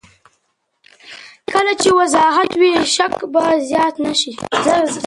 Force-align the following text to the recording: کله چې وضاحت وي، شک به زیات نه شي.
کله 1.53 1.73
چې 1.81 1.89
وضاحت 1.99 2.51
وي، 2.59 2.71
شک 2.95 3.13
به 3.33 3.43
زیات 3.69 3.95
نه 4.05 4.13
شي. 4.19 4.31